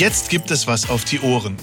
[0.00, 1.58] Jetzt gibt es was auf die Ohren.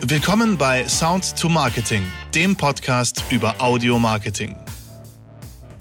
[0.00, 2.02] Willkommen bei Sound to Marketing,
[2.34, 4.56] dem Podcast über Audio Marketing.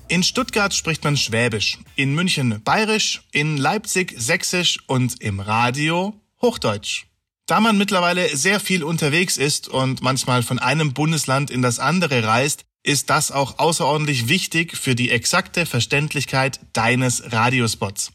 [0.10, 7.06] In Stuttgart spricht man Schwäbisch, in München Bayerisch, in Leipzig Sächsisch und im Radio Hochdeutsch.
[7.46, 12.26] Da man mittlerweile sehr viel unterwegs ist und manchmal von einem Bundesland in das andere
[12.26, 18.12] reist, ist das auch außerordentlich wichtig für die exakte Verständlichkeit deines Radiospots.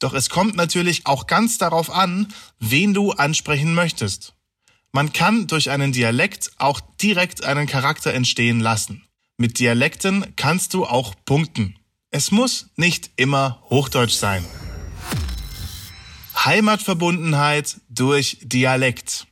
[0.00, 4.34] Doch es kommt natürlich auch ganz darauf an, wen du ansprechen möchtest.
[4.92, 9.04] Man kann durch einen Dialekt auch direkt einen Charakter entstehen lassen.
[9.36, 11.78] Mit Dialekten kannst du auch punkten.
[12.10, 14.44] Es muss nicht immer Hochdeutsch sein.
[16.44, 19.26] Heimatverbundenheit durch Dialekt.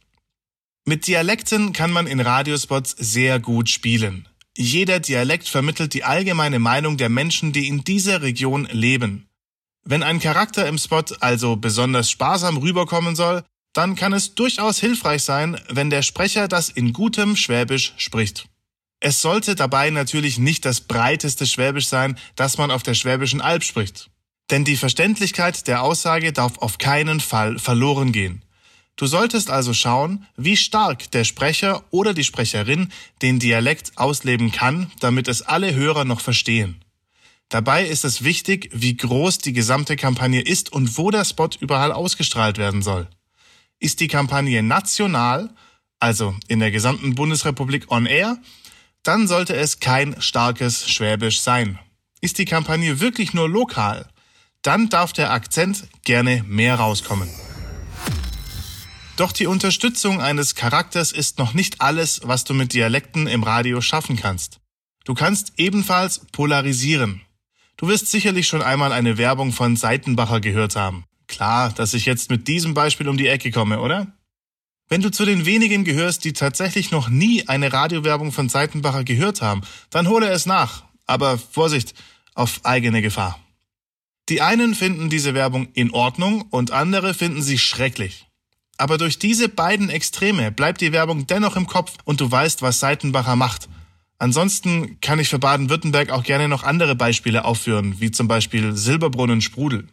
[0.85, 4.29] Mit Dialekten kann man in Radiospots sehr gut spielen.
[4.57, 9.28] Jeder Dialekt vermittelt die allgemeine Meinung der Menschen, die in dieser Region leben.
[9.91, 15.23] Wenn ein Charakter im Spot also besonders sparsam rüberkommen soll, dann kann es durchaus hilfreich
[15.23, 18.51] sein, wenn der Sprecher das in gutem Schwäbisch spricht.
[19.01, 23.65] Es sollte dabei natürlich nicht das breiteste Schwäbisch sein, das man auf der Schwäbischen Alb
[23.65, 24.11] spricht.
[24.51, 28.43] Denn die Verständlichkeit der Aussage darf auf keinen Fall verloren gehen.
[28.97, 34.93] Du solltest also schauen, wie stark der Sprecher oder die Sprecherin den Dialekt ausleben kann,
[35.01, 36.85] damit es alle Hörer noch verstehen.
[37.49, 41.93] Dabei ist es wichtig, wie groß die gesamte Kampagne ist und wo der Spot überall
[41.93, 43.09] ausgestrahlt werden soll.
[43.79, 45.55] Ist die Kampagne national,
[45.99, 48.37] also in der gesamten Bundesrepublik on air,
[49.03, 51.79] dann sollte es kein starkes Schwäbisch sein.
[52.21, 54.09] Ist die Kampagne wirklich nur lokal,
[54.63, 57.31] dann darf der Akzent gerne mehr rauskommen.
[59.17, 63.81] Doch die Unterstützung eines Charakters ist noch nicht alles, was du mit Dialekten im Radio
[63.81, 64.61] schaffen kannst.
[65.05, 67.23] Du kannst ebenfalls polarisieren.
[67.79, 71.05] Du wirst sicherlich schon einmal eine Werbung von Seitenbacher gehört haben.
[71.29, 74.09] Klar, dass ich jetzt mit diesem Beispiel um die Ecke komme, oder?
[74.89, 79.43] Wenn du zu den wenigen gehörst, die tatsächlich noch nie eine Radiowerbung von Seitenbacher gehört
[79.43, 79.61] haben,
[79.91, 80.85] dann hole es nach.
[81.07, 81.95] Aber Vorsicht,
[82.35, 83.39] auf eigene Gefahr.
[84.29, 88.27] Die einen finden diese Werbung in Ordnung und andere finden sie schrecklich.
[88.77, 92.81] Aber durch diese beiden Extreme bleibt die Werbung dennoch im Kopf und du weißt, was
[92.81, 93.69] Seitenbacher macht.
[94.19, 99.41] Ansonsten kann ich für Baden-Württemberg auch gerne noch andere Beispiele aufführen, wie zum Beispiel Silberbrunnen
[99.41, 99.89] Sprudel.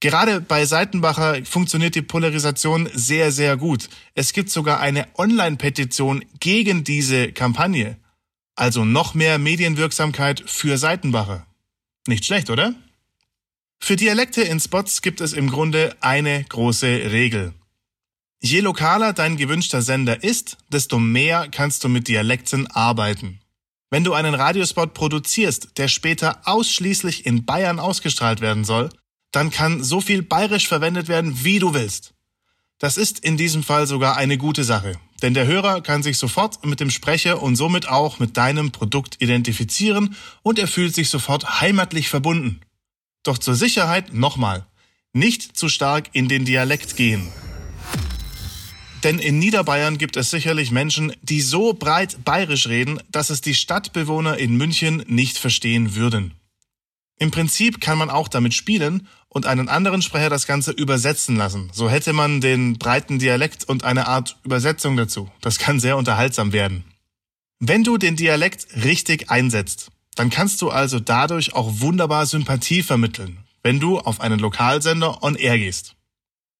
[0.00, 3.88] Gerade bei Seitenbacher funktioniert die Polarisation sehr, sehr gut.
[4.14, 7.96] Es gibt sogar eine Online-Petition gegen diese Kampagne.
[8.54, 11.46] Also noch mehr Medienwirksamkeit für Seitenbacher.
[12.06, 12.74] Nicht schlecht, oder?
[13.78, 17.52] Für Dialekte in Spots gibt es im Grunde eine große Regel.
[18.40, 23.40] Je lokaler dein gewünschter Sender ist, desto mehr kannst du mit Dialekten arbeiten.
[23.90, 28.90] Wenn du einen Radiospot produzierst, der später ausschließlich in Bayern ausgestrahlt werden soll,
[29.32, 32.14] dann kann so viel bayerisch verwendet werden, wie du willst.
[32.78, 36.64] Das ist in diesem Fall sogar eine gute Sache, denn der Hörer kann sich sofort
[36.66, 41.60] mit dem Sprecher und somit auch mit deinem Produkt identifizieren und er fühlt sich sofort
[41.60, 42.60] heimatlich verbunden.
[43.22, 44.66] Doch zur Sicherheit nochmal,
[45.12, 47.28] nicht zu stark in den Dialekt gehen.
[49.06, 53.54] Denn in Niederbayern gibt es sicherlich Menschen, die so breit bayerisch reden, dass es die
[53.54, 56.34] Stadtbewohner in München nicht verstehen würden.
[57.16, 61.70] Im Prinzip kann man auch damit spielen und einen anderen Sprecher das Ganze übersetzen lassen.
[61.72, 65.30] So hätte man den breiten Dialekt und eine Art Übersetzung dazu.
[65.40, 66.82] Das kann sehr unterhaltsam werden.
[67.60, 73.38] Wenn du den Dialekt richtig einsetzt, dann kannst du also dadurch auch wunderbar Sympathie vermitteln,
[73.62, 75.95] wenn du auf einen Lokalsender on air gehst.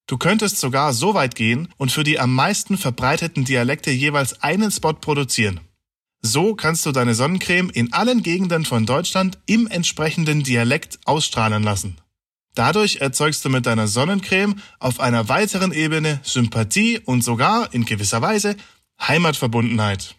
[0.07, 4.71] Du könntest sogar so weit gehen und für die am meisten verbreiteten Dialekte jeweils einen
[4.71, 5.61] Spot produzieren.
[6.23, 11.97] So kannst du deine Sonnencreme in allen Gegenden von Deutschland im entsprechenden Dialekt ausstrahlen lassen.
[12.55, 18.23] Dadurch erzeugst du mit deiner Sonnencreme auf einer weiteren Ebene Sympathie und sogar in gewisser
[18.23, 18.57] Weise
[19.01, 20.17] Heimatverbundenheit.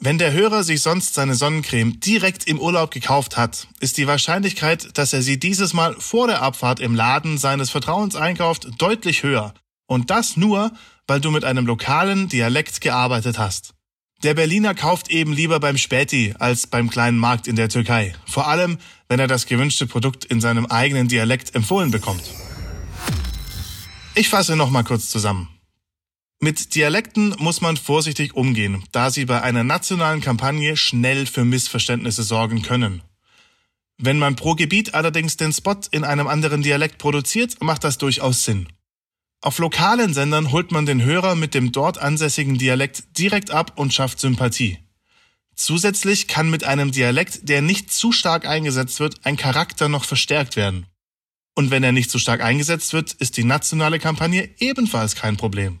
[0.00, 4.96] Wenn der Hörer sich sonst seine Sonnencreme direkt im Urlaub gekauft hat, ist die Wahrscheinlichkeit,
[4.96, 9.54] dass er sie dieses Mal vor der Abfahrt im Laden seines Vertrauens einkauft, deutlich höher.
[9.88, 10.70] Und das nur,
[11.08, 13.74] weil du mit einem lokalen Dialekt gearbeitet hast.
[14.22, 18.14] Der Berliner kauft eben lieber beim Späti als beim kleinen Markt in der Türkei.
[18.24, 18.78] Vor allem,
[19.08, 22.22] wenn er das gewünschte Produkt in seinem eigenen Dialekt empfohlen bekommt.
[24.14, 25.48] Ich fasse nochmal kurz zusammen.
[26.40, 32.22] Mit Dialekten muss man vorsichtig umgehen, da sie bei einer nationalen Kampagne schnell für Missverständnisse
[32.22, 33.02] sorgen können.
[33.96, 38.44] Wenn man pro Gebiet allerdings den Spot in einem anderen Dialekt produziert, macht das durchaus
[38.44, 38.68] Sinn.
[39.40, 43.92] Auf lokalen Sendern holt man den Hörer mit dem dort ansässigen Dialekt direkt ab und
[43.92, 44.78] schafft Sympathie.
[45.56, 50.54] Zusätzlich kann mit einem Dialekt, der nicht zu stark eingesetzt wird, ein Charakter noch verstärkt
[50.54, 50.86] werden.
[51.56, 55.80] Und wenn er nicht so stark eingesetzt wird, ist die nationale Kampagne ebenfalls kein Problem.